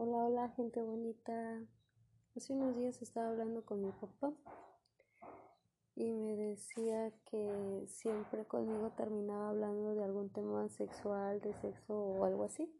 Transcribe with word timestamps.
Hola, 0.00 0.26
hola, 0.26 0.48
gente 0.50 0.80
bonita. 0.80 1.60
Hace 2.36 2.52
unos 2.52 2.76
días 2.76 3.02
estaba 3.02 3.30
hablando 3.30 3.64
con 3.64 3.82
mi 3.82 3.90
papá 3.90 4.32
y 5.96 6.12
me 6.12 6.36
decía 6.36 7.12
que 7.24 7.84
siempre 7.88 8.44
conmigo 8.44 8.92
terminaba 8.96 9.48
hablando 9.48 9.96
de 9.96 10.04
algún 10.04 10.30
tema 10.30 10.68
sexual, 10.68 11.40
de 11.40 11.52
sexo 11.54 11.98
o 11.98 12.24
algo 12.24 12.44
así. 12.44 12.72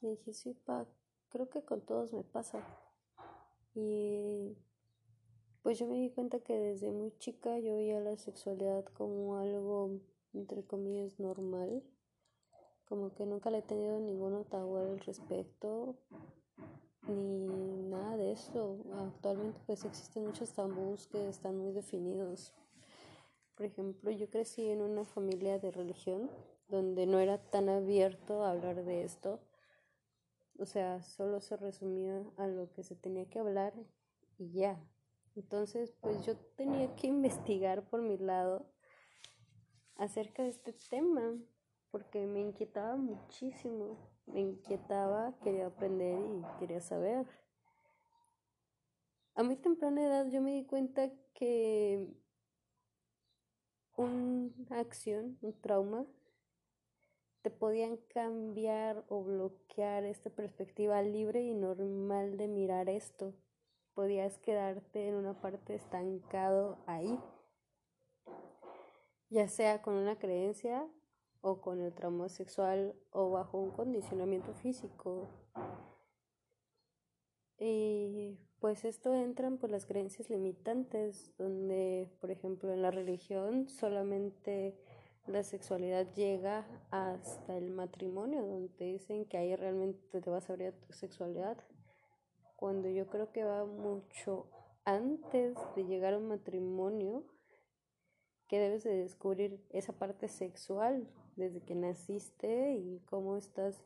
Y 0.00 0.08
dije, 0.08 0.32
sí, 0.32 0.54
pa, 0.54 0.86
creo 1.28 1.50
que 1.50 1.62
con 1.66 1.82
todos 1.82 2.14
me 2.14 2.22
pasa. 2.22 2.66
Y 3.74 4.56
pues 5.62 5.78
yo 5.78 5.86
me 5.86 5.96
di 5.96 6.08
cuenta 6.08 6.40
que 6.40 6.54
desde 6.54 6.92
muy 6.92 7.12
chica 7.18 7.58
yo 7.58 7.76
veía 7.76 8.00
la 8.00 8.16
sexualidad 8.16 8.86
como 8.86 9.36
algo, 9.36 10.00
entre 10.32 10.64
comillas, 10.64 11.20
normal 11.20 11.82
como 12.86 13.12
que 13.14 13.26
nunca 13.26 13.50
le 13.50 13.58
he 13.58 13.62
tenido 13.62 13.98
ningún 14.00 14.44
tabú 14.44 14.76
al 14.76 14.98
respecto 15.00 15.96
ni 17.08 17.82
nada 17.88 18.16
de 18.16 18.32
eso. 18.32 18.78
Actualmente 18.94 19.60
pues 19.66 19.84
existen 19.84 20.24
muchos 20.24 20.52
tabús 20.52 21.06
que 21.06 21.28
están 21.28 21.58
muy 21.58 21.72
definidos. 21.72 22.54
Por 23.54 23.66
ejemplo, 23.66 24.10
yo 24.10 24.28
crecí 24.28 24.68
en 24.68 24.82
una 24.82 25.04
familia 25.04 25.58
de 25.58 25.70
religión 25.70 26.30
donde 26.68 27.06
no 27.06 27.20
era 27.20 27.38
tan 27.38 27.68
abierto 27.68 28.42
a 28.42 28.50
hablar 28.50 28.84
de 28.84 29.04
esto. 29.04 29.40
O 30.58 30.66
sea, 30.66 31.02
solo 31.02 31.40
se 31.40 31.56
resumía 31.56 32.24
a 32.36 32.46
lo 32.46 32.70
que 32.72 32.82
se 32.82 32.94
tenía 32.94 33.28
que 33.28 33.38
hablar 33.38 33.72
y 34.38 34.50
ya. 34.52 34.78
Entonces, 35.34 35.92
pues 36.00 36.24
yo 36.24 36.36
tenía 36.56 36.94
que 36.96 37.06
investigar 37.06 37.88
por 37.88 38.02
mi 38.02 38.16
lado 38.18 38.66
acerca 39.96 40.42
de 40.42 40.50
este 40.50 40.72
tema 40.72 41.34
porque 41.96 42.26
me 42.26 42.40
inquietaba 42.40 42.94
muchísimo, 42.94 43.96
me 44.26 44.40
inquietaba, 44.40 45.32
quería 45.42 45.68
aprender 45.68 46.18
y 46.20 46.58
quería 46.58 46.82
saber. 46.82 47.26
A 49.34 49.42
muy 49.42 49.56
temprana 49.56 50.04
edad 50.04 50.26
yo 50.26 50.42
me 50.42 50.52
di 50.52 50.66
cuenta 50.66 51.10
que 51.32 52.12
una 53.96 54.78
acción, 54.78 55.38
un 55.40 55.58
trauma, 55.62 56.04
te 57.40 57.50
podían 57.50 57.96
cambiar 58.12 59.02
o 59.08 59.24
bloquear 59.24 60.04
esta 60.04 60.28
perspectiva 60.28 61.00
libre 61.00 61.44
y 61.44 61.54
normal 61.54 62.36
de 62.36 62.46
mirar 62.46 62.90
esto. 62.90 63.32
Podías 63.94 64.36
quedarte 64.36 65.08
en 65.08 65.14
una 65.14 65.40
parte 65.40 65.74
estancado 65.74 66.76
ahí, 66.86 67.18
ya 69.30 69.48
sea 69.48 69.80
con 69.80 69.94
una 69.94 70.18
creencia 70.18 70.86
o 71.46 71.60
con 71.60 71.80
el 71.80 71.92
trauma 71.92 72.28
sexual 72.28 72.96
o 73.12 73.30
bajo 73.30 73.58
un 73.58 73.70
condicionamiento 73.70 74.52
físico. 74.52 75.28
Y 77.56 78.36
pues 78.58 78.84
esto 78.84 79.14
entran 79.14 79.56
por 79.56 79.70
las 79.70 79.86
creencias 79.86 80.28
limitantes, 80.28 81.32
donde, 81.38 82.10
por 82.20 82.32
ejemplo, 82.32 82.72
en 82.72 82.82
la 82.82 82.90
religión 82.90 83.68
solamente 83.68 84.76
la 85.28 85.44
sexualidad 85.44 86.12
llega 86.14 86.66
hasta 86.90 87.56
el 87.56 87.70
matrimonio, 87.70 88.44
donde 88.44 88.84
dicen 88.84 89.24
que 89.24 89.38
ahí 89.38 89.54
realmente 89.54 90.20
te 90.20 90.30
vas 90.30 90.50
a 90.50 90.52
abrir 90.52 90.72
tu 90.72 90.92
sexualidad, 90.92 91.58
cuando 92.56 92.88
yo 92.88 93.06
creo 93.06 93.30
que 93.30 93.44
va 93.44 93.64
mucho 93.64 94.50
antes 94.84 95.56
de 95.76 95.84
llegar 95.84 96.14
a 96.14 96.18
un 96.18 96.26
matrimonio, 96.26 97.24
que 98.48 98.58
debes 98.58 98.82
de 98.82 98.96
descubrir 98.96 99.64
esa 99.70 99.92
parte 99.92 100.26
sexual 100.26 101.08
desde 101.36 101.60
que 101.60 101.74
naciste 101.74 102.72
y 102.72 103.00
cómo 103.08 103.36
estás 103.36 103.82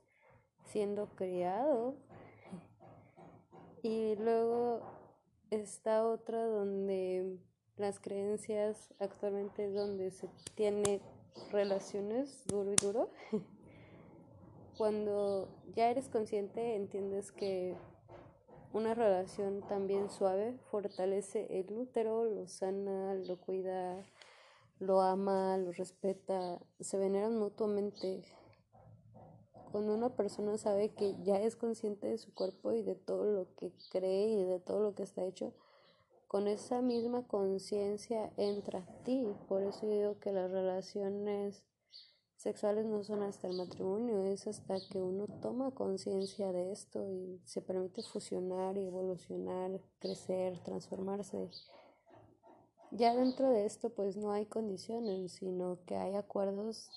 siendo 0.64 1.08
criado. 1.16 1.96
Y 3.82 4.16
luego 4.16 4.80
está 5.50 6.06
otra 6.06 6.44
donde 6.46 7.38
las 7.76 7.98
creencias 7.98 8.92
actualmente 8.98 9.66
es 9.66 9.74
donde 9.74 10.10
se 10.10 10.28
tiene 10.54 11.00
relaciones 11.50 12.46
duro 12.46 12.72
y 12.72 12.76
duro. 12.76 13.10
Cuando 14.78 15.48
ya 15.74 15.90
eres 15.90 16.08
consciente 16.08 16.76
entiendes 16.76 17.32
que 17.32 17.74
una 18.72 18.94
relación 18.94 19.62
también 19.62 20.08
suave 20.10 20.56
fortalece 20.70 21.58
el 21.58 21.72
útero, 21.76 22.24
lo 22.24 22.46
sana, 22.46 23.14
lo 23.14 23.36
cuida 23.38 24.04
lo 24.80 25.02
ama, 25.02 25.56
lo 25.58 25.72
respeta, 25.72 26.58
se 26.80 26.98
veneran 26.98 27.38
mutuamente. 27.38 28.24
Cuando 29.70 29.94
una 29.94 30.16
persona 30.16 30.56
sabe 30.56 30.94
que 30.94 31.14
ya 31.22 31.40
es 31.40 31.54
consciente 31.54 32.08
de 32.08 32.18
su 32.18 32.34
cuerpo 32.34 32.72
y 32.72 32.82
de 32.82 32.96
todo 32.96 33.24
lo 33.26 33.54
que 33.54 33.72
cree 33.90 34.30
y 34.30 34.44
de 34.44 34.58
todo 34.58 34.80
lo 34.80 34.94
que 34.94 35.04
está 35.04 35.24
hecho, 35.24 35.52
con 36.26 36.48
esa 36.48 36.80
misma 36.80 37.26
conciencia 37.26 38.32
entra 38.36 38.80
a 38.80 39.02
ti. 39.04 39.26
Por 39.48 39.62
eso 39.62 39.86
yo 39.86 39.92
digo 39.92 40.18
que 40.18 40.32
las 40.32 40.50
relaciones 40.50 41.62
sexuales 42.36 42.86
no 42.86 43.04
son 43.04 43.22
hasta 43.22 43.48
el 43.48 43.56
matrimonio, 43.56 44.24
es 44.24 44.46
hasta 44.46 44.78
que 44.90 45.02
uno 45.02 45.26
toma 45.42 45.72
conciencia 45.72 46.52
de 46.52 46.72
esto 46.72 47.06
y 47.06 47.38
se 47.44 47.60
permite 47.60 48.02
fusionar 48.02 48.78
y 48.78 48.86
evolucionar, 48.86 49.78
crecer, 49.98 50.58
transformarse. 50.60 51.50
Ya 52.92 53.14
dentro 53.14 53.50
de 53.50 53.66
esto 53.66 53.90
pues 53.90 54.16
no 54.16 54.32
hay 54.32 54.46
condiciones, 54.46 55.32
sino 55.32 55.78
que 55.86 55.94
hay 55.96 56.16
acuerdos, 56.16 56.90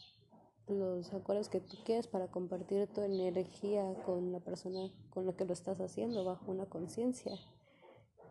los 0.68 1.14
acuerdos 1.14 1.50
que 1.50 1.60
tú 1.60 1.78
quieres 1.86 2.08
para 2.08 2.28
compartir 2.30 2.88
tu 2.88 3.02
energía 3.02 3.94
con 4.04 4.32
la 4.32 4.40
persona 4.40 4.92
con 5.12 5.28
la 5.28 5.34
que 5.34 5.46
lo 5.46 5.54
estás 5.54 5.80
haciendo 5.80 6.26
bajo 6.26 6.52
una 6.52 6.66
conciencia. 6.66 7.38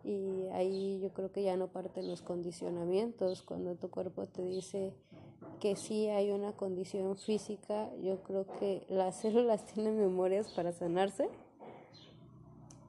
Y 0.03 0.49
ahí 0.53 0.99
yo 1.01 1.13
creo 1.13 1.31
que 1.31 1.45
ya 1.45 1.57
no 1.57 1.69
parten 1.69 2.09
los 2.09 2.23
condicionamientos, 2.23 3.43
cuando 3.43 3.77
tu 3.77 3.91
cuerpo 3.91 4.27
te 4.27 4.43
dice 4.43 4.93
que 5.61 5.77
sí 5.77 6.09
hay 6.09 6.33
una 6.33 6.55
condición 6.55 7.17
física, 7.17 7.95
yo 8.03 8.25
creo 8.25 8.45
que 8.59 8.85
las 8.89 9.15
células 9.21 9.65
tienen 9.67 10.01
memorias 10.01 10.53
para 10.53 10.73
sanarse 10.73 11.29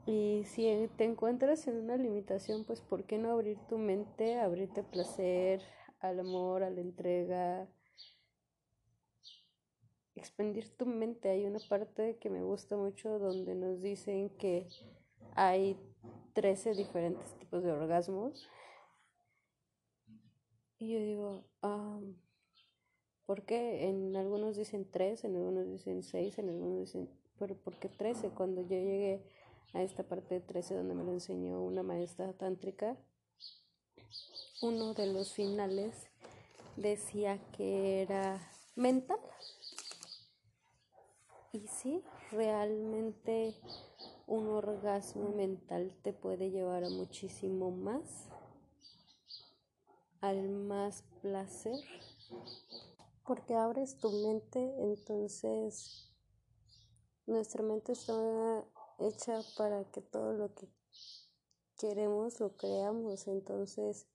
y 0.05 0.43
si 0.45 0.89
te 0.97 1.05
encuentras 1.05 1.67
en 1.67 1.77
una 1.77 1.95
limitación, 1.95 2.65
pues 2.65 2.81
¿por 2.81 3.05
qué 3.05 3.17
no 3.17 3.31
abrir 3.31 3.57
tu 3.69 3.77
mente, 3.77 4.39
abrirte 4.39 4.83
placer, 4.83 5.61
al 5.99 6.19
amor, 6.19 6.63
a 6.63 6.69
la 6.69 6.81
entrega? 6.81 7.69
Expandir 10.15 10.75
tu 10.75 10.85
mente. 10.85 11.29
Hay 11.29 11.45
una 11.45 11.59
parte 11.69 12.17
que 12.17 12.29
me 12.29 12.43
gusta 12.43 12.75
mucho 12.75 13.17
donde 13.17 13.55
nos 13.55 13.81
dicen 13.81 14.29
que 14.31 14.67
hay 15.35 15.79
13 16.33 16.73
diferentes 16.73 17.33
tipos 17.39 17.63
de 17.63 17.71
orgasmos. 17.71 18.49
Y 20.79 20.93
yo 20.93 20.99
digo, 20.99 21.45
ah, 21.61 22.01
¿por 23.25 23.45
qué? 23.45 23.87
En 23.87 24.17
algunos 24.17 24.57
dicen 24.57 24.85
3, 24.91 25.23
en 25.23 25.37
algunos 25.37 25.69
dicen 25.69 26.03
6, 26.03 26.39
en 26.39 26.49
algunos 26.49 26.79
dicen, 26.81 27.09
pero 27.39 27.55
¿por 27.55 27.79
qué 27.79 27.87
13? 27.87 28.31
Cuando 28.31 28.61
yo 28.61 28.75
llegué 28.75 29.23
a 29.73 29.81
esta 29.81 30.03
parte 30.03 30.35
de 30.35 30.41
13 30.41 30.75
donde 30.75 30.93
me 30.93 31.03
lo 31.03 31.11
enseñó 31.11 31.61
una 31.61 31.83
maestra 31.83 32.33
tántrica, 32.33 32.97
uno 34.61 34.93
de 34.93 35.07
los 35.07 35.33
finales 35.33 36.07
decía 36.77 37.39
que 37.51 38.01
era 38.01 38.39
mental. 38.75 39.19
Y 41.51 41.67
sí, 41.67 42.03
realmente 42.31 43.55
un 44.25 44.47
orgasmo 44.47 45.29
mental 45.29 45.95
te 46.01 46.13
puede 46.13 46.49
llevar 46.49 46.83
a 46.83 46.89
muchísimo 46.89 47.71
más, 47.71 48.29
al 50.21 50.49
más 50.49 51.03
placer, 51.21 51.79
porque 53.25 53.53
abres 53.53 53.97
tu 53.97 54.09
mente, 54.11 54.59
entonces 54.79 56.11
nuestra 57.27 57.61
mente 57.61 57.91
está 57.91 58.65
hecha 58.99 59.41
para 59.57 59.83
que 59.91 60.01
todo 60.01 60.33
lo 60.33 60.53
que 60.53 60.67
queremos 61.77 62.39
lo 62.39 62.55
creamos. 62.55 63.27
Entonces, 63.27 64.07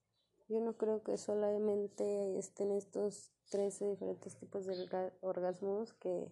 yo 0.49 0.61
no 0.61 0.77
creo 0.77 1.03
que 1.03 1.17
solamente 1.19 2.39
estén 2.39 2.73
estos 2.73 3.31
13 3.51 3.91
diferentes 3.91 4.37
tipos 4.39 4.67
de 4.67 4.89
orgasmos 5.21 5.93
que 5.95 6.31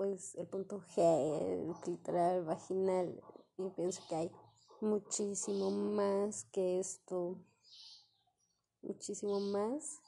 pues 0.00 0.34
el 0.36 0.46
punto 0.46 0.80
G, 0.80 1.86
literal, 1.86 2.42
vaginal. 2.44 3.22
Y 3.58 3.68
pienso 3.70 4.02
que 4.08 4.14
hay 4.14 4.32
muchísimo 4.80 5.70
más 5.70 6.44
que 6.44 6.80
esto, 6.80 7.36
muchísimo 8.80 9.38
más. 9.40 10.00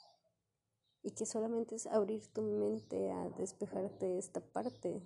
Y 1.02 1.10
que 1.10 1.26
solamente 1.26 1.75
es 1.75 1.87
abrir 1.87 2.26
tu 2.32 2.40
mente 2.40 3.10
a 3.10 3.28
despejarte 3.37 4.16
esta 4.16 4.40
parte. 4.40 5.02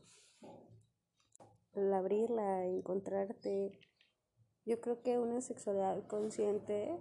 Al 1.76 1.92
abrirla, 1.92 2.64
encontrarte. 2.64 3.78
Yo 4.64 4.80
creo 4.80 5.02
que 5.02 5.18
una 5.18 5.40
sexualidad 5.42 6.06
consciente 6.06 6.98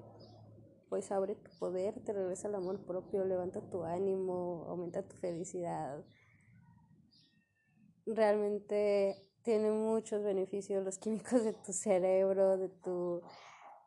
pues 0.89 1.11
abre 1.11 1.35
tu 1.35 1.51
poder, 1.57 1.99
te 2.03 2.13
regresa 2.13 2.47
el 2.47 2.55
amor 2.55 2.85
propio, 2.85 3.25
levanta 3.25 3.61
tu 3.69 3.83
ánimo, 3.83 4.65
aumenta 4.67 5.07
tu 5.07 5.15
felicidad. 5.15 6.05
Realmente 8.05 9.15
tiene 9.43 9.71
muchos 9.71 10.23
beneficios, 10.23 10.83
los 10.83 10.97
químicos 10.97 11.43
de 11.43 11.53
tu 11.53 11.73
cerebro, 11.73 12.57
de 12.57 12.69
tu 12.69 13.21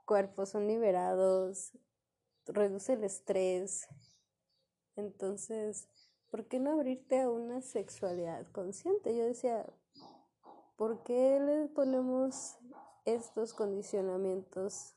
cuerpo 0.07 0.47
son 0.47 0.67
liberados, 0.67 1.73
reduce 2.47 2.95
el 2.95 3.05
estrés. 3.05 3.87
Entonces, 4.97 5.89
¿por 6.31 6.49
qué 6.49 6.59
no 6.59 6.73
abrirte 6.73 7.21
a 7.21 7.31
una 7.31 7.61
sexualidad 7.61 8.51
consciente? 8.53 9.17
Yo 9.17 9.25
decía, 9.25 9.65
¿por 10.79 11.03
qué 11.03 11.39
le 11.41 11.69
ponemos 11.69 12.57
estos 13.05 13.53
condicionamientos 13.53 14.95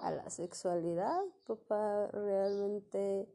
a 0.00 0.10
la 0.10 0.30
sexualidad. 0.30 1.20
Papá, 1.46 2.08
realmente 2.08 3.28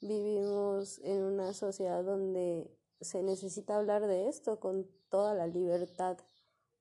vivimos 0.00 0.98
en 1.04 1.22
una 1.22 1.52
sociedad 1.54 2.04
donde 2.04 2.70
se 3.00 3.22
necesita 3.22 3.76
hablar 3.76 4.06
de 4.06 4.28
esto 4.28 4.60
con 4.60 4.88
toda 5.10 5.34
la 5.34 5.46
libertad 5.46 6.18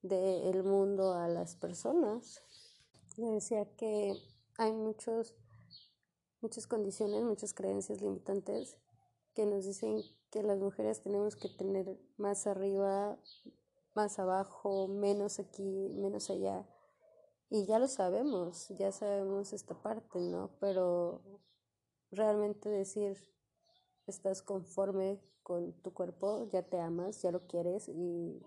del 0.01 0.63
mundo 0.63 1.13
a 1.13 1.27
las 1.27 1.55
personas. 1.55 2.43
Le 3.17 3.27
decía 3.27 3.65
que 3.75 4.15
hay 4.57 4.73
muchos, 4.73 5.35
muchas 6.41 6.67
condiciones, 6.67 7.23
muchas 7.23 7.53
creencias 7.53 8.01
limitantes 8.01 8.77
que 9.33 9.45
nos 9.45 9.65
dicen 9.65 10.01
que 10.29 10.43
las 10.43 10.59
mujeres 10.59 11.01
tenemos 11.01 11.35
que 11.35 11.49
tener 11.49 11.97
más 12.17 12.47
arriba, 12.47 13.17
más 13.93 14.19
abajo, 14.19 14.87
menos 14.87 15.39
aquí, 15.39 15.89
menos 15.95 16.29
allá. 16.29 16.65
Y 17.49 17.65
ya 17.65 17.79
lo 17.79 17.87
sabemos, 17.87 18.69
ya 18.69 18.91
sabemos 18.91 19.53
esta 19.53 19.75
parte, 19.81 20.19
¿no? 20.19 20.51
Pero 20.59 21.21
realmente 22.11 22.69
decir, 22.69 23.17
estás 24.07 24.41
conforme 24.41 25.21
con 25.43 25.73
tu 25.81 25.93
cuerpo, 25.93 26.47
ya 26.51 26.63
te 26.63 26.79
amas, 26.79 27.21
ya 27.21 27.31
lo 27.31 27.47
quieres 27.47 27.89
y, 27.89 28.41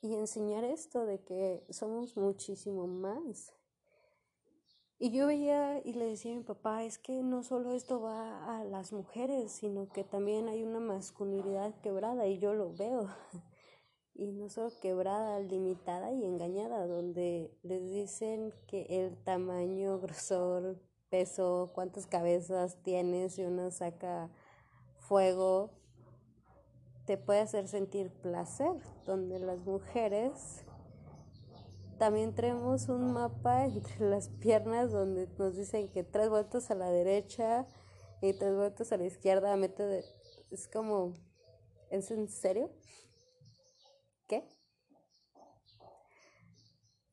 y 0.00 0.14
enseñar 0.14 0.64
esto 0.64 1.06
de 1.06 1.22
que 1.22 1.64
somos 1.70 2.16
muchísimo 2.16 2.86
más. 2.86 3.57
Y 5.00 5.12
yo 5.12 5.28
veía 5.28 5.80
y 5.84 5.92
le 5.92 6.06
decía 6.06 6.32
a 6.32 6.36
mi 6.36 6.42
papá, 6.42 6.82
es 6.82 6.98
que 6.98 7.22
no 7.22 7.44
solo 7.44 7.72
esto 7.72 8.00
va 8.00 8.58
a 8.58 8.64
las 8.64 8.92
mujeres, 8.92 9.52
sino 9.52 9.88
que 9.88 10.02
también 10.02 10.48
hay 10.48 10.64
una 10.64 10.80
masculinidad 10.80 11.72
quebrada 11.82 12.26
y 12.26 12.38
yo 12.38 12.52
lo 12.52 12.72
veo. 12.72 13.06
y 14.14 14.32
no 14.32 14.48
solo 14.48 14.72
quebrada, 14.82 15.38
limitada 15.38 16.10
y 16.10 16.24
engañada, 16.24 16.88
donde 16.88 17.56
les 17.62 17.88
dicen 17.88 18.52
que 18.66 18.86
el 18.88 19.16
tamaño, 19.22 20.00
grosor, 20.00 20.80
peso, 21.10 21.70
cuántas 21.76 22.08
cabezas 22.08 22.82
tienes 22.82 23.34
si 23.34 23.44
uno 23.44 23.70
saca 23.70 24.30
fuego, 24.98 25.70
te 27.06 27.16
puede 27.16 27.40
hacer 27.40 27.68
sentir 27.68 28.10
placer, 28.10 28.74
donde 29.06 29.38
las 29.38 29.60
mujeres 29.60 30.64
también 31.98 32.34
tenemos 32.34 32.88
un 32.88 33.12
mapa 33.12 33.66
entre 33.66 33.98
las 34.10 34.28
piernas 34.28 34.92
donde 34.92 35.28
nos 35.38 35.56
dicen 35.56 35.90
que 35.90 36.04
tres 36.04 36.30
vueltas 36.30 36.70
a 36.70 36.74
la 36.74 36.90
derecha 36.90 37.66
y 38.22 38.32
tres 38.32 38.54
vueltas 38.54 38.92
a 38.92 38.96
la 38.96 39.06
izquierda, 39.06 39.56
mete 39.56 39.84
de... 39.84 40.04
es 40.50 40.68
como, 40.68 41.14
¿es 41.90 42.10
en 42.10 42.28
serio? 42.28 42.70
¿qué? 44.28 44.44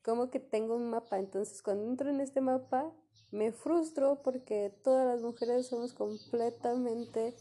Como 0.03 0.29
que 0.29 0.39
tengo 0.39 0.75
un 0.75 0.89
mapa, 0.89 1.17
entonces 1.17 1.63
cuando 1.63 1.85
entro 1.85 2.09
en 2.09 2.21
este 2.21 2.41
mapa 2.41 2.93
me 3.31 3.51
frustro 3.51 4.21
porque 4.21 4.71
todas 4.83 5.07
las 5.07 5.21
mujeres 5.23 5.67
somos 5.67 5.93
completamente 5.93 7.35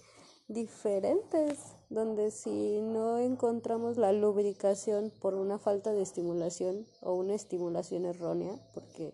diferentes, 0.48 1.73
donde 1.90 2.30
si 2.30 2.80
no 2.80 3.18
encontramos 3.18 3.96
la 3.96 4.12
lubricación 4.12 5.12
por 5.20 5.34
una 5.34 5.58
falta 5.58 5.92
de 5.92 6.02
estimulación 6.02 6.86
o 7.00 7.14
una 7.14 7.34
estimulación 7.34 8.04
errónea, 8.04 8.58
porque 8.72 9.12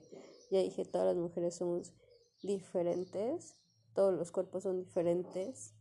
ya 0.51 0.61
dije, 0.61 0.85
todas 0.85 1.07
las 1.07 1.17
mujeres 1.17 1.57
somos 1.57 1.93
diferentes, 2.43 3.57
todos 3.95 4.15
los 4.15 4.31
cuerpos 4.31 4.63
son 4.63 4.79
diferentes, 4.79 5.75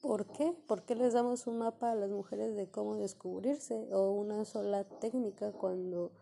¿Por 0.00 0.30
qué? 0.30 0.52
¿Por 0.68 0.84
qué 0.84 0.94
les 0.94 1.12
damos 1.12 1.48
un 1.48 1.58
mapa 1.58 1.90
a 1.90 1.96
las 1.96 2.10
mujeres 2.10 2.54
de 2.54 2.70
cómo 2.70 2.96
descubrirse 2.96 3.88
o 3.92 4.12
una 4.12 4.44
sola 4.44 4.84
técnica 5.00 5.52
cuando 5.52 6.12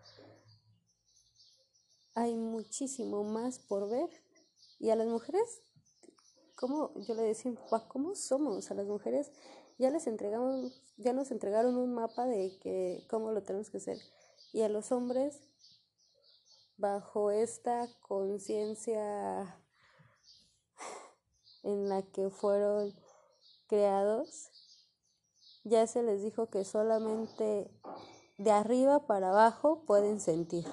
hay 2.15 2.35
muchísimo 2.35 3.23
más 3.23 3.59
por 3.59 3.91
ver? 3.91 4.09
Y 4.79 4.89
a 4.89 4.97
las 4.97 5.07
mujeres, 5.07 5.63
¿cómo? 6.57 6.93
Yo 6.97 7.15
le 7.15 7.23
decía, 7.23 7.53
¿cómo 7.89 8.15
somos? 8.15 8.71
A 8.71 8.75
las 8.75 8.87
mujeres 8.87 9.31
ya 9.79 9.91
les 9.91 10.07
entregamos, 10.07 10.83
ya 10.97 11.13
nos 11.13 11.31
entregaron 11.31 11.77
un 11.77 11.95
mapa 11.95 12.27
de 12.27 12.59
que 12.59 13.07
cómo 13.09 13.31
lo 13.33 13.43
tenemos 13.43 13.71
que 13.71 13.77
hacer. 13.77 13.99
Y 14.53 14.63
a 14.63 14.69
los 14.69 14.91
hombres, 14.91 15.43
bajo 16.79 17.31
esta 17.31 17.89
conciencia 18.01 19.61
en 21.63 21.89
la 21.89 22.03
que 22.03 22.31
fueron 22.31 22.95
creados, 23.67 24.51
ya 25.65 25.87
se 25.87 26.03
les 26.03 26.23
dijo 26.23 26.49
que 26.49 26.65
solamente 26.65 27.71
de 28.39 28.51
arriba 28.51 29.07
para 29.07 29.31
abajo 29.31 29.85
pueden 29.85 30.21
sentir, 30.21 30.65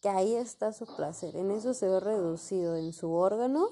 que 0.00 0.08
ahí 0.10 0.34
está 0.34 0.72
su 0.72 0.84
placer, 0.84 1.34
en 1.36 1.50
eso 1.50 1.72
se 1.72 1.88
ve 1.88 1.98
reducido 1.98 2.76
en 2.76 2.92
su 2.92 3.12
órgano 3.12 3.70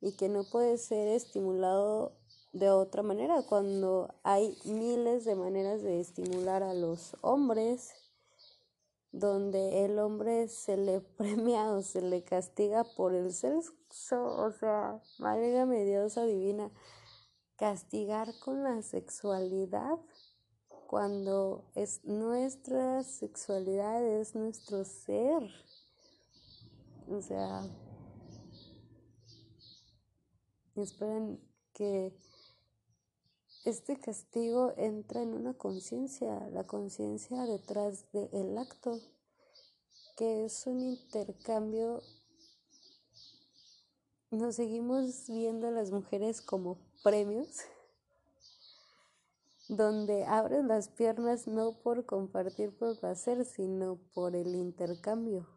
y 0.00 0.12
que 0.12 0.28
no 0.28 0.44
puede 0.44 0.78
ser 0.78 1.08
estimulado 1.08 2.12
de 2.52 2.70
otra 2.70 3.02
manera 3.02 3.42
cuando 3.42 4.14
hay 4.22 4.56
miles 4.64 5.24
de 5.24 5.34
maneras 5.34 5.82
de 5.82 6.00
estimular 6.00 6.62
a 6.62 6.74
los 6.74 7.16
hombres 7.20 7.92
donde 9.12 9.84
el 9.84 9.98
hombre 9.98 10.48
se 10.48 10.76
le 10.76 11.00
premia 11.16 11.70
o 11.72 11.82
se 11.82 12.02
le 12.02 12.22
castiga 12.22 12.84
por 12.84 13.14
el 13.14 13.32
sexo, 13.32 14.24
o 14.24 14.52
sea, 14.52 15.00
válgame 15.18 15.84
Diosa 15.84 16.24
divina, 16.24 16.70
castigar 17.56 18.28
con 18.44 18.62
la 18.62 18.82
sexualidad 18.82 19.98
cuando 20.86 21.64
es 21.74 22.04
nuestra 22.04 23.02
sexualidad, 23.02 24.04
es 24.04 24.34
nuestro 24.34 24.84
ser. 24.84 25.42
O 27.08 27.20
sea, 27.20 27.62
esperen 30.82 31.40
que 31.72 32.12
este 33.64 33.98
castigo 33.98 34.72
entra 34.76 35.22
en 35.22 35.34
una 35.34 35.54
conciencia, 35.54 36.48
la 36.50 36.66
conciencia 36.66 37.44
detrás 37.46 38.04
del 38.12 38.56
acto, 38.56 39.00
que 40.16 40.44
es 40.44 40.66
un 40.66 40.80
intercambio. 40.80 42.00
Nos 44.30 44.56
seguimos 44.56 45.26
viendo 45.26 45.66
a 45.66 45.72
las 45.72 45.90
mujeres 45.90 46.40
como 46.40 46.78
premios, 47.02 47.48
donde 49.68 50.24
abres 50.24 50.64
las 50.64 50.88
piernas 50.88 51.48
no 51.48 51.72
por 51.72 52.06
compartir 52.06 52.76
por 52.76 52.98
placer, 53.00 53.44
sino 53.44 53.98
por 54.14 54.36
el 54.36 54.54
intercambio. 54.54 55.48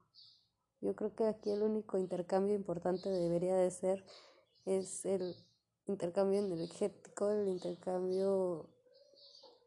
Yo 0.82 0.96
creo 0.96 1.14
que 1.14 1.26
aquí 1.26 1.52
el 1.52 1.62
único 1.62 1.98
intercambio 1.98 2.56
importante 2.56 3.10
debería 3.10 3.56
de 3.56 3.70
ser 3.70 4.04
es 4.70 5.06
el 5.06 5.36
intercambio 5.88 6.40
energético, 6.40 7.32
el 7.32 7.48
intercambio 7.48 8.70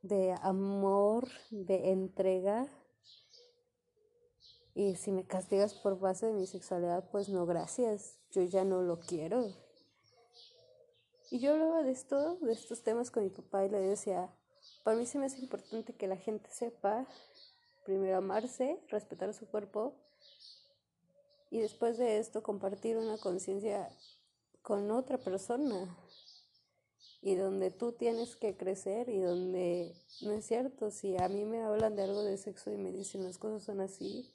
de 0.03 0.33
amor, 0.43 1.29
de 1.51 1.91
entrega. 1.91 2.69
Y 4.75 4.95
si 4.95 5.13
me 5.13 5.27
castigas 5.27 5.75
por 5.75 5.99
base 5.99 6.27
de 6.27 6.33
mi 6.33 6.47
sexualidad, 6.47 7.11
pues 7.11 7.29
no, 7.29 7.45
gracias, 7.47 8.19
yo 8.31 8.43
ya 8.43 8.65
no 8.65 8.83
lo 8.83 9.01
quiero. 9.01 9.53
Y 11.31 11.41
yo 11.41 11.53
hablaba 11.53 11.83
de 11.83 11.91
esto, 11.91 12.37
de 12.37 12.53
estos 12.53 12.83
temas 12.83 13.11
con 13.11 13.25
mi 13.25 13.31
papá 13.31 13.65
y 13.65 13.71
le 13.71 13.81
decía, 13.81 14.31
para 14.85 14.97
mí 14.97 15.05
se 15.07 15.19
me 15.19 15.27
hace 15.27 15.41
importante 15.41 15.95
que 15.95 16.07
la 16.07 16.17
gente 16.17 16.49
sepa, 16.51 17.07
primero 17.85 18.19
amarse, 18.19 18.79
respetar 18.89 19.35
su 19.35 19.47
cuerpo 19.47 19.95
y 21.51 21.59
después 21.61 21.99
de 21.99 22.19
esto 22.19 22.43
compartir 22.43 22.97
una 22.97 23.19
conciencia 23.19 23.91
con 24.63 24.91
otra 24.91 25.19
persona 25.19 25.97
y 27.21 27.37
donde 27.37 27.71
tú 27.71 27.93
tienes 27.93 28.37
que 28.37 28.57
crecer 28.57 29.09
y 29.09 29.21
donde 29.21 29.95
no 30.23 30.33
es 30.33 30.45
cierto, 30.45 30.91
si 30.91 31.17
a 31.21 31.29
mí 31.29 31.45
me 31.45 31.63
hablan 31.63 31.95
de 31.95 32.03
algo 32.03 32.23
de 32.23 32.37
sexo 32.37 32.73
y 32.73 32.77
me 32.77 32.93
dicen 32.93 33.23
las 33.23 33.39
cosas 33.39 33.63
son 33.63 33.81
así, 33.81 34.35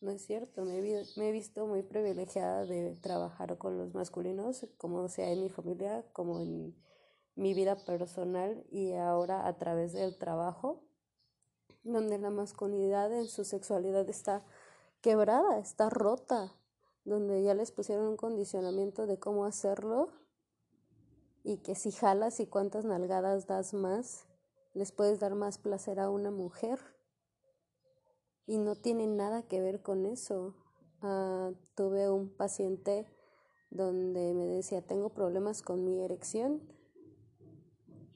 no 0.00 0.10
es 0.10 0.26
cierto, 0.26 0.64
me 0.64 0.78
he, 0.78 1.32
visto 1.32 1.66
muy 1.66 1.82
privilegiada 1.82 2.66
de 2.66 2.96
trabajar 2.96 3.56
con 3.58 3.78
los 3.78 3.94
masculinos, 3.94 4.66
como 4.76 5.08
sea 5.08 5.30
en 5.30 5.40
mi 5.40 5.48
familia, 5.48 6.04
como 6.12 6.40
en 6.40 6.74
mi 7.34 7.54
vida 7.54 7.76
personal 7.76 8.64
y 8.70 8.92
ahora 8.92 9.46
a 9.46 9.56
través 9.56 9.92
del 9.92 10.18
trabajo, 10.18 10.82
donde 11.82 12.18
la 12.18 12.30
masculinidad 12.30 13.12
en 13.12 13.26
su 13.28 13.44
sexualidad 13.44 14.08
está 14.08 14.44
quebrada, 15.00 15.58
está 15.58 15.88
rota, 15.90 16.52
donde 17.06 17.40
ya 17.42 17.54
les 17.54 17.70
pusieron 17.70 18.08
un 18.08 18.16
condicionamiento 18.16 19.06
de 19.06 19.18
cómo 19.18 19.44
hacerlo 19.44 20.10
y 21.44 21.58
que 21.58 21.76
si 21.76 21.92
jalas 21.92 22.40
y 22.40 22.46
cuántas 22.46 22.84
nalgadas 22.84 23.46
das 23.46 23.72
más, 23.72 24.26
les 24.74 24.90
puedes 24.90 25.20
dar 25.20 25.36
más 25.36 25.56
placer 25.56 26.00
a 26.00 26.10
una 26.10 26.32
mujer. 26.32 26.80
Y 28.44 28.58
no 28.58 28.74
tiene 28.74 29.06
nada 29.06 29.42
que 29.42 29.60
ver 29.60 29.82
con 29.82 30.04
eso. 30.04 30.56
Ah, 31.00 31.52
tuve 31.76 32.10
un 32.10 32.28
paciente 32.28 33.06
donde 33.70 34.34
me 34.34 34.46
decía, 34.46 34.82
tengo 34.82 35.10
problemas 35.10 35.62
con 35.62 35.84
mi 35.84 36.00
erección. 36.00 36.60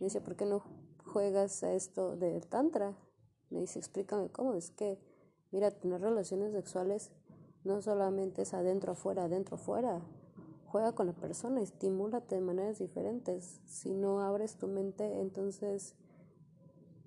Me 0.00 0.06
dice, 0.06 0.20
¿por 0.20 0.34
qué 0.34 0.46
no 0.46 0.64
juegas 1.04 1.62
a 1.62 1.72
esto 1.74 2.16
de 2.16 2.40
tantra? 2.40 2.98
Me 3.50 3.60
dice, 3.60 3.78
explícame 3.78 4.30
cómo. 4.30 4.54
Es 4.54 4.72
que, 4.72 4.98
mira, 5.52 5.70
tener 5.70 6.00
relaciones 6.00 6.52
sexuales 6.52 7.12
no 7.64 7.80
solamente 7.82 8.42
es 8.42 8.54
adentro, 8.54 8.92
afuera, 8.92 9.24
adentro, 9.24 9.56
afuera 9.56 10.00
juega 10.70 10.92
con 10.92 11.08
la 11.08 11.12
persona, 11.12 11.60
estimúlate 11.60 12.36
de 12.36 12.40
maneras 12.40 12.78
diferentes. 12.78 13.60
Si 13.66 13.92
no 13.92 14.20
abres 14.20 14.56
tu 14.56 14.68
mente, 14.68 15.20
entonces 15.20 15.96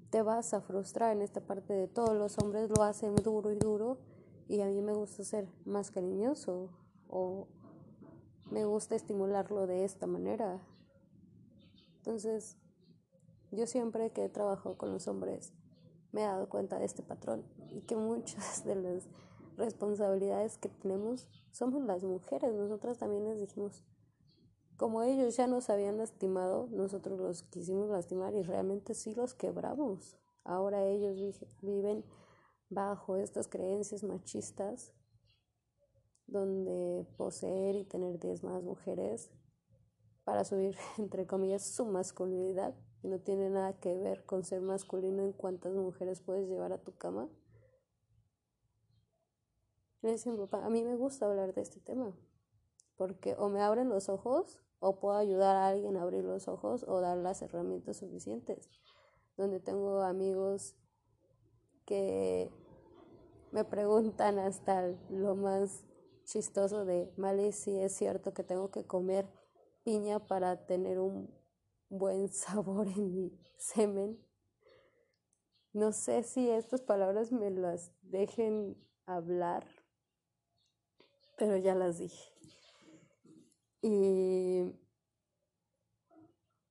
te 0.09 0.21
vas 0.21 0.53
a 0.53 0.61
frustrar 0.61 1.15
en 1.15 1.21
esta 1.21 1.39
parte 1.39 1.73
de 1.73 1.87
todos 1.87 2.15
los 2.15 2.37
hombres 2.39 2.69
lo 2.69 2.83
hacen 2.83 3.15
duro 3.15 3.51
y 3.51 3.55
duro 3.55 3.97
y 4.47 4.59
a 4.61 4.65
mí 4.65 4.81
me 4.81 4.93
gusta 4.93 5.23
ser 5.23 5.47
más 5.65 5.91
cariñoso 5.91 6.69
o 7.07 7.47
me 8.51 8.65
gusta 8.65 8.95
estimularlo 8.95 9.65
de 9.65 9.85
esta 9.85 10.05
manera. 10.05 10.61
Entonces, 11.97 12.57
yo 13.51 13.65
siempre 13.65 14.11
que 14.11 14.25
he 14.25 14.29
trabajado 14.29 14.77
con 14.77 14.91
los 14.91 15.07
hombres 15.07 15.53
me 16.11 16.21
he 16.21 16.25
dado 16.25 16.49
cuenta 16.49 16.77
de 16.77 16.85
este 16.85 17.01
patrón 17.01 17.45
y 17.69 17.81
que 17.81 17.95
muchas 17.95 18.65
de 18.65 18.75
las 18.75 19.07
responsabilidades 19.57 20.57
que 20.57 20.69
tenemos 20.69 21.27
somos 21.51 21.83
las 21.83 22.03
mujeres. 22.03 22.53
Nosotras 22.53 22.97
también 22.97 23.25
les 23.25 23.39
dijimos, 23.39 23.83
como 24.77 25.03
ellos 25.03 25.37
ya 25.37 25.47
nos 25.47 25.69
habían 25.69 25.97
lastimado, 25.97 26.67
nosotros 26.71 27.19
los 27.19 27.43
quisimos 27.43 27.89
lastimar 27.89 28.33
y 28.33 28.43
realmente 28.43 28.93
sí 28.93 29.13
los 29.13 29.33
quebramos. 29.33 30.17
Ahora 30.43 30.83
ellos 30.85 31.45
viven 31.61 32.03
bajo 32.69 33.15
estas 33.17 33.47
creencias 33.47 34.03
machistas 34.03 34.93
donde 36.27 37.05
poseer 37.17 37.75
y 37.75 37.85
tener 37.85 38.19
10 38.19 38.43
más 38.43 38.63
mujeres 38.63 39.29
para 40.23 40.43
subir, 40.43 40.75
entre 40.97 41.27
comillas, 41.27 41.63
su 41.63 41.85
masculinidad 41.85 42.75
y 43.03 43.09
no 43.09 43.19
tiene 43.19 43.49
nada 43.49 43.73
que 43.73 43.93
ver 43.95 44.25
con 44.25 44.43
ser 44.43 44.61
masculino 44.61 45.23
en 45.23 45.33
cuántas 45.33 45.73
mujeres 45.73 46.21
puedes 46.21 46.47
llevar 46.47 46.71
a 46.71 46.81
tu 46.81 46.95
cama. 46.95 47.29
Decía 50.03 50.35
papá, 50.35 50.65
a 50.65 50.69
mí 50.69 50.83
me 50.83 50.97
gusta 50.97 51.25
hablar 51.25 51.53
de 51.53 51.61
este 51.61 51.79
tema, 51.79 52.13
porque 52.97 53.35
o 53.39 53.47
me 53.47 53.61
abren 53.61 53.87
los 53.87 54.09
ojos 54.09 54.59
o 54.79 54.99
puedo 54.99 55.15
ayudar 55.15 55.55
a 55.55 55.67
alguien 55.67 55.95
a 55.95 56.01
abrir 56.01 56.25
los 56.25 56.49
ojos 56.49 56.83
o 56.89 56.99
dar 56.99 57.17
las 57.17 57.41
herramientas 57.41 57.97
suficientes. 57.97 58.69
Donde 59.37 59.61
tengo 59.61 60.01
amigos 60.01 60.75
que 61.85 62.51
me 63.53 63.63
preguntan 63.63 64.39
hasta 64.39 64.93
lo 65.09 65.35
más 65.35 65.85
chistoso 66.25 66.83
de, 66.83 67.13
Mali, 67.15 67.53
si 67.53 67.79
es 67.79 67.95
cierto 67.95 68.33
que 68.33 68.43
tengo 68.43 68.71
que 68.71 68.85
comer 68.85 69.29
piña 69.85 70.27
para 70.27 70.65
tener 70.65 70.99
un 70.99 71.33
buen 71.87 72.27
sabor 72.33 72.87
en 72.87 73.13
mi 73.13 73.39
semen. 73.57 74.21
No 75.71 75.93
sé 75.93 76.23
si 76.23 76.49
estas 76.49 76.81
palabras 76.81 77.31
me 77.31 77.49
las 77.51 77.93
dejen 78.01 78.77
hablar 79.05 79.82
pero 81.37 81.57
ya 81.57 81.75
las 81.75 81.97
dije. 81.97 82.31
Y 83.81 84.73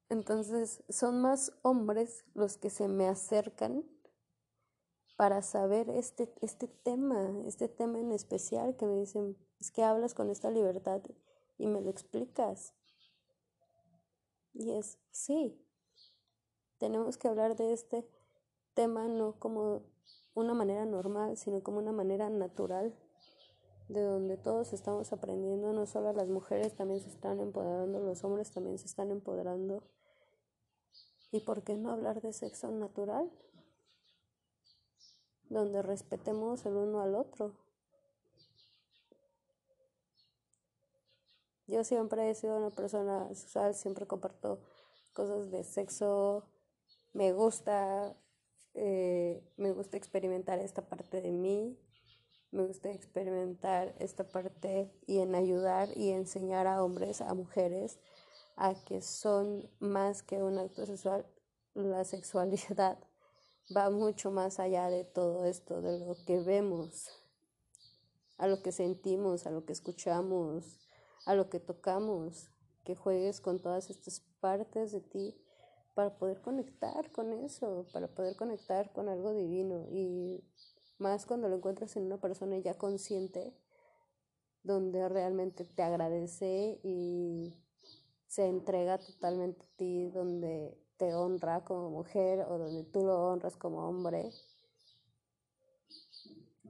entonces 0.09 0.83
son 0.89 1.21
más 1.21 1.53
hombres 1.63 2.25
los 2.35 2.57
que 2.57 2.71
se 2.71 2.89
me 2.89 3.07
acercan 3.07 3.85
para 5.17 5.43
saber 5.43 5.89
este, 5.91 6.33
este 6.41 6.69
tema, 6.69 7.31
este 7.47 7.69
tema 7.69 7.99
en 7.99 8.13
especial 8.13 8.77
que 8.77 8.87
me 8.87 8.99
dicen, 8.99 9.37
es 9.61 9.71
que 9.71 9.83
hablas 9.83 10.15
con 10.15 10.31
esta 10.31 10.51
libertad 10.51 11.03
y 11.59 11.67
me 11.67 11.81
lo 11.81 11.91
explicas. 11.91 12.75
Y 14.55 14.73
es, 14.73 14.99
sí, 15.11 15.65
tenemos 16.79 17.17
que 17.17 17.29
hablar 17.29 17.57
de 17.57 17.73
este 17.73 18.09
tema 18.75 19.07
no 19.07 19.39
como 19.39 19.83
una 20.35 20.55
manera 20.55 20.85
normal, 20.85 21.37
sino 21.37 21.63
como 21.63 21.79
una 21.79 21.93
manera 21.93 22.29
natural 22.31 22.95
de 23.93 24.03
donde 24.03 24.37
todos 24.39 24.73
estamos 24.73 25.13
aprendiendo, 25.13 25.73
no 25.73 25.87
solo 25.87 26.13
las 26.13 26.29
mujeres 26.29 26.75
también 26.75 27.01
se 27.01 27.09
están 27.09 27.41
empoderando, 27.41 28.01
los 28.01 28.25
hombres 28.25 28.51
también 28.51 28.79
se 28.79 28.87
están 28.87 29.11
empoderando. 29.11 29.83
¿Y 31.31 31.41
por 31.41 31.63
qué 31.63 31.77
no 31.77 31.91
hablar 31.91 32.23
de 32.23 32.33
sexo 32.33 32.71
natural? 32.71 33.31
Donde 35.49 35.83
respetemos 35.83 36.65
el 36.65 36.75
uno 36.75 37.01
al 37.01 37.15
otro. 37.15 37.55
Yo 41.67 41.85
siempre 41.85 42.31
he 42.31 42.35
sido 42.35 42.57
una 42.57 42.71
persona 42.71 43.33
sexual, 43.35 43.75
siempre 43.75 44.07
comparto 44.07 44.61
cosas 45.13 45.51
de 45.51 45.65
sexo, 45.65 46.49
me 47.13 47.33
gusta, 47.33 48.17
eh, 48.75 49.43
me 49.57 49.73
gusta 49.73 49.97
experimentar 49.97 50.59
esta 50.59 50.89
parte 50.89 51.21
de 51.21 51.31
mí, 51.31 51.79
me 52.53 52.67
gusta 52.67 52.91
experimentar 52.91 53.95
esta 53.99 54.29
parte 54.29 54.93
y 55.07 55.19
en 55.21 55.35
ayudar 55.35 55.89
y 55.97 56.11
enseñar 56.11 56.67
a 56.67 56.85
hombres, 56.85 57.23
a 57.23 57.33
mujeres, 57.33 57.99
a 58.57 58.75
que 58.85 59.01
son 59.01 59.71
más 59.81 60.23
que 60.23 60.43
un 60.43 60.59
acto 60.59 60.85
sexual. 60.85 61.27
La 61.75 62.05
sexualidad 62.05 62.99
va 63.77 63.89
mucho 63.89 64.31
más 64.31 64.61
allá 64.61 64.91
de 64.91 65.05
todo 65.05 65.47
esto, 65.47 65.81
de 65.81 65.99
lo 65.99 66.15
que 66.27 66.41
vemos, 66.41 67.09
a 68.37 68.47
lo 68.47 68.63
que 68.63 68.71
sentimos, 68.71 69.47
a 69.47 69.51
lo 69.51 69.65
que 69.65 69.73
escuchamos, 69.73 70.79
a 71.25 71.35
lo 71.35 71.49
que 71.49 71.59
tocamos, 71.59 72.51
que 72.85 72.95
juegues 72.95 73.41
con 73.41 73.63
todas 73.63 73.89
estas 73.89 74.21
partes 74.41 74.93
de 74.93 75.01
ti 75.01 75.35
para 75.95 76.19
poder 76.19 76.43
conectar 76.43 77.11
con 77.13 77.33
eso, 77.33 77.87
para 77.95 78.09
poder 78.09 78.37
conectar 78.37 78.93
con 78.93 79.09
algo 79.09 79.33
divino 79.33 79.87
y 79.91 80.45
más 81.03 81.27
cuando 81.27 81.49
lo 81.49 81.57
encuentras 81.57 81.97
en 81.97 82.05
una 82.05 82.19
persona 82.19 82.57
ya 82.59 82.75
consciente, 82.79 83.53
donde 84.63 85.09
realmente 85.09 85.65
te 85.65 85.83
agradece 85.83 86.81
y 86.83 87.53
se 88.29 88.47
entrega 88.47 88.99
totalmente 88.99 89.65
a 89.65 89.77
ti, 89.77 90.09
donde 90.11 90.79
te 90.97 91.15
honra 91.15 91.65
como 91.65 91.91
mujer 91.91 92.47
o 92.49 92.59
donde 92.59 92.85
tú 92.85 93.05
lo 93.05 93.29
honras 93.29 93.57
como 93.57 93.87
hombre. 93.89 94.31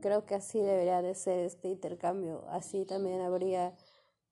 Creo 0.01 0.25
que 0.25 0.35
así 0.35 0.59
debería 0.59 1.03
de 1.03 1.15
ser 1.15 1.41
este 1.41 1.69
intercambio. 1.69 2.45
Así 2.49 2.85
también 2.85 3.21
habría 3.21 3.77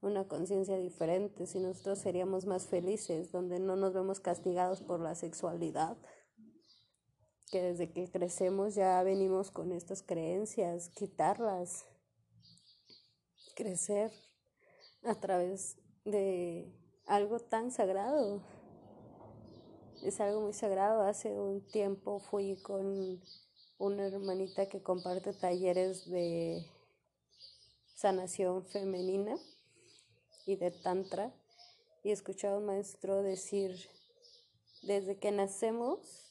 una 0.01 0.27
conciencia 0.27 0.77
diferente, 0.79 1.47
si 1.47 1.61
nosotros 1.61 1.99
seríamos 1.99 2.47
más 2.47 2.67
felices, 2.67 3.31
donde 3.31 3.61
no 3.61 3.77
nos 3.77 3.93
vemos 3.93 4.19
castigados 4.19 4.81
por 4.81 4.99
la 4.99 5.15
sexualidad 5.15 5.99
que 7.51 7.63
desde 7.63 7.91
que 7.91 8.11
crecemos 8.11 8.75
ya 8.75 9.03
venimos 9.03 9.51
con 9.51 9.73
estas 9.73 10.03
creencias, 10.03 10.89
quitarlas, 10.91 11.87
crecer 13.57 14.13
a 15.03 15.15
través 15.15 15.77
de 16.05 16.73
algo 17.07 17.41
tan 17.41 17.73
sagrado. 17.73 18.41
Es 20.03 20.21
algo 20.21 20.41
muy 20.43 20.53
sagrado. 20.53 21.03
Hace 21.03 21.39
un 21.39 21.67
tiempo 21.67 22.21
fui 22.21 22.57
con 22.63 23.21
una 23.79 24.07
hermanita 24.07 24.69
que 24.69 24.83
comparte 24.83 25.33
talleres 25.33 26.09
de 26.09 26.65
sanación 27.97 28.65
femenina 28.67 29.37
y 30.47 30.57
de 30.57 30.71
tantra 30.71 31.35
y 32.03 32.13
escuchaba 32.13 32.55
a 32.55 32.59
un 32.59 32.67
maestro 32.67 33.23
decir, 33.23 33.77
desde 34.83 35.19
que 35.19 35.33
nacemos 35.33 36.30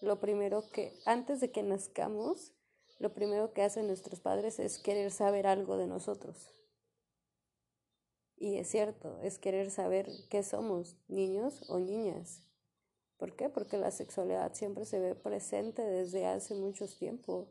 lo 0.00 0.20
primero 0.20 0.64
que, 0.72 0.98
antes 1.04 1.40
de 1.40 1.50
que 1.50 1.62
nazcamos, 1.62 2.52
lo 2.98 3.12
primero 3.12 3.52
que 3.52 3.62
hacen 3.62 3.86
nuestros 3.86 4.20
padres 4.20 4.58
es 4.58 4.78
querer 4.78 5.10
saber 5.10 5.46
algo 5.46 5.76
de 5.76 5.86
nosotros. 5.86 6.50
Y 8.36 8.58
es 8.58 8.68
cierto, 8.68 9.18
es 9.22 9.38
querer 9.38 9.70
saber 9.70 10.08
qué 10.30 10.42
somos, 10.42 10.96
niños 11.08 11.62
o 11.68 11.78
niñas. 11.78 12.42
¿Por 13.16 13.34
qué? 13.34 13.48
Porque 13.48 13.78
la 13.78 13.90
sexualidad 13.90 14.52
siempre 14.52 14.84
se 14.84 14.98
ve 14.98 15.14
presente 15.14 15.82
desde 15.82 16.26
hace 16.26 16.54
mucho 16.54 16.86
tiempo. 16.86 17.48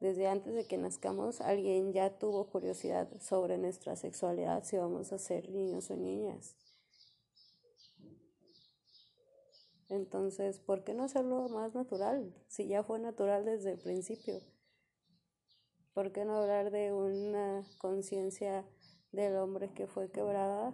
Desde 0.00 0.26
antes 0.26 0.54
de 0.54 0.66
que 0.66 0.78
nazcamos, 0.78 1.42
alguien 1.42 1.92
ya 1.92 2.18
tuvo 2.18 2.48
curiosidad 2.48 3.08
sobre 3.20 3.58
nuestra 3.58 3.96
sexualidad 3.96 4.64
si 4.64 4.78
vamos 4.78 5.12
a 5.12 5.18
ser 5.18 5.50
niños 5.50 5.90
o 5.90 5.96
niñas. 5.96 6.56
Entonces, 9.90 10.60
¿por 10.60 10.84
qué 10.84 10.94
no 10.94 11.02
hacerlo 11.02 11.48
más 11.48 11.74
natural? 11.74 12.32
Si 12.46 12.68
ya 12.68 12.84
fue 12.84 13.00
natural 13.00 13.44
desde 13.44 13.72
el 13.72 13.78
principio. 13.80 14.40
¿Por 15.92 16.12
qué 16.12 16.24
no 16.24 16.36
hablar 16.36 16.70
de 16.70 16.92
una 16.92 17.64
conciencia 17.78 18.64
del 19.10 19.36
hombre 19.36 19.72
que 19.74 19.88
fue 19.88 20.12
quebrada 20.12 20.72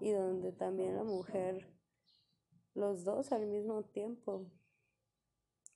y 0.00 0.10
donde 0.10 0.50
también 0.50 0.96
la 0.96 1.04
mujer, 1.04 1.72
los 2.74 3.04
dos 3.04 3.30
al 3.30 3.46
mismo 3.46 3.84
tiempo, 3.84 4.50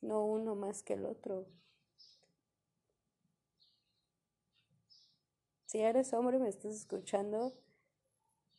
no 0.00 0.26
uno 0.26 0.56
más 0.56 0.82
que 0.82 0.94
el 0.94 1.06
otro? 1.06 1.46
Si 5.66 5.78
eres 5.78 6.12
hombre 6.12 6.40
me 6.40 6.48
estás 6.48 6.74
escuchando, 6.74 7.52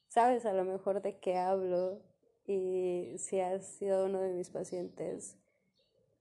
sabes 0.07 0.45
a 0.45 0.53
lo 0.53 0.63
mejor 0.63 1.01
de 1.01 1.19
qué 1.19 1.35
hablo 1.35 2.14
y 2.47 3.15
si 3.17 3.39
has 3.39 3.65
sido 3.65 4.05
uno 4.05 4.19
de 4.21 4.33
mis 4.33 4.49
pacientes, 4.49 5.37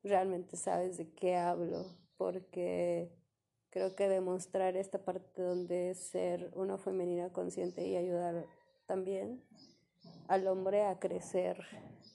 realmente 0.02 0.57
sabes 0.57 0.97
de 0.97 1.11
qué 1.11 1.37
hablo, 1.37 1.87
porque 2.16 3.11
creo 3.71 3.95
que 3.95 4.09
demostrar 4.09 4.76
esta 4.76 5.04
parte 5.04 5.43
donde 5.43 5.95
ser 5.95 6.50
una 6.54 6.78
femenina 6.78 7.33
consciente 7.33 7.87
y 7.87 7.97
ayudar 7.97 8.47
también 8.87 9.43
al 10.28 10.47
hombre 10.47 10.83
a 10.83 10.99
crecer 10.99 11.59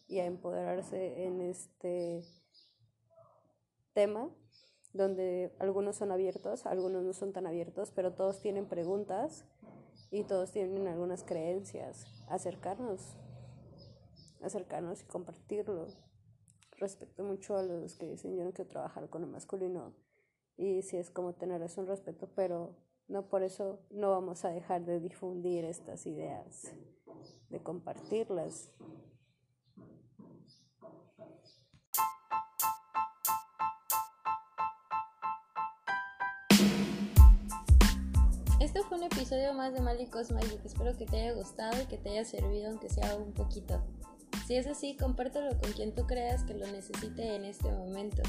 y 0.07 0.19
a 0.19 0.25
empoderarse 0.25 1.25
en 1.25 1.41
este 1.41 2.23
tema, 3.93 4.29
donde 4.93 5.53
algunos 5.59 5.97
son 5.97 6.11
abiertos, 6.11 6.65
algunos 6.65 7.03
no 7.03 7.13
son 7.13 7.33
tan 7.33 7.45
abiertos, 7.45 7.91
pero 7.91 8.13
todos 8.13 8.39
tienen 8.41 8.65
preguntas 8.65 9.45
y 10.09 10.23
todos 10.23 10.51
tienen 10.51 10.87
algunas 10.87 11.23
creencias. 11.23 12.07
Acercarnos 12.27 13.15
acercarnos 14.41 15.01
y 15.01 15.05
compartirlo. 15.05 15.87
Respeto 16.77 17.23
mucho 17.23 17.57
a 17.57 17.63
los 17.63 17.95
que 17.95 18.07
dicen 18.07 18.35
yo 18.35 18.43
no 18.43 18.53
quiero 18.53 18.69
trabajar 18.69 19.09
con 19.09 19.23
el 19.23 19.29
masculino 19.29 19.93
y 20.59 20.81
si 20.81 20.97
es 20.97 21.09
como 21.09 21.33
tener 21.33 21.61
eso 21.61 21.79
un 21.79 21.87
respeto, 21.87 22.29
pero 22.35 22.75
no 23.07 23.27
por 23.27 23.43
eso 23.43 23.79
no 23.89 24.11
vamos 24.11 24.43
a 24.43 24.49
dejar 24.49 24.83
de 24.85 24.99
difundir 24.99 25.63
estas 25.63 26.05
ideas, 26.05 26.73
de 27.49 27.63
compartirlas. 27.63 28.69
Este 38.59 38.83
fue 38.83 38.97
un 38.97 39.05
episodio 39.05 39.53
más 39.53 39.73
de 39.73 39.79
Malicos 39.79 40.31
Magic. 40.31 40.59
Espero 40.65 40.95
que 40.97 41.05
te 41.05 41.21
haya 41.21 41.33
gustado 41.33 41.81
y 41.81 41.85
que 41.85 41.97
te 41.97 42.09
haya 42.09 42.25
servido, 42.25 42.69
aunque 42.69 42.89
sea 42.89 43.15
un 43.15 43.33
poquito. 43.33 43.81
Si 44.49 44.55
es 44.55 44.65
así, 44.65 44.97
compártelo 44.97 45.55
con 45.59 45.71
quien 45.73 45.93
tú 45.93 46.07
creas 46.07 46.43
que 46.43 46.55
lo 46.55 46.65
necesite 46.65 47.35
en 47.35 47.45
este 47.45 47.71
momento. 47.71 48.23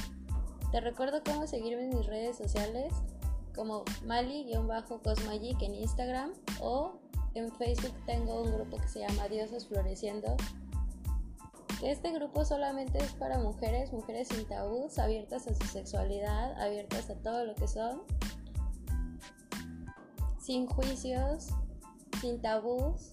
Te 0.71 0.79
recuerdo 0.79 1.23
cómo 1.25 1.47
seguirme 1.47 1.85
en 1.85 1.97
mis 1.97 2.05
redes 2.05 2.37
sociales 2.37 2.93
como 3.57 3.85
Mali-Cosmagic 4.05 5.63
en 5.63 5.77
Instagram 5.77 6.35
o 6.61 6.99
en 7.33 7.51
Facebook 7.53 7.95
tengo 8.05 8.43
un 8.43 8.53
grupo 8.53 8.77
que 8.77 8.89
se 8.89 9.01
llama 9.01 9.29
Diosas 9.29 9.67
Floreciendo. 9.67 10.37
Este 11.83 12.13
grupo 12.13 12.45
solamente 12.45 12.99
es 12.99 13.15
para 13.15 13.39
mujeres, 13.39 13.91
mujeres 13.91 14.29
sin 14.29 14.47
tabús, 14.47 14.99
abiertas 14.99 15.47
a 15.47 15.55
su 15.55 15.67
sexualidad, 15.69 16.61
abiertas 16.61 17.09
a 17.09 17.15
todo 17.15 17.47
lo 17.47 17.55
que 17.55 17.67
son, 17.67 18.03
sin 20.39 20.67
juicios, 20.67 21.47
sin 22.21 22.43
tabús 22.43 23.13